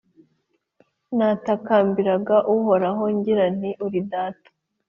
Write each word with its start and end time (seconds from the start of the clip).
Natakambiraga 1.17 2.35
Uhoraho, 2.55 3.03
ngira 3.15 3.45
nti 3.55 3.71
«Uri 3.85 3.99
Data! 4.11 4.49